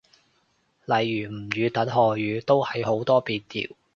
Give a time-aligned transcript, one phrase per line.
[0.85, 3.69] 例如吳語等漢語，都係好多變調